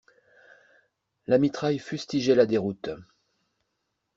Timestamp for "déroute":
2.47-2.89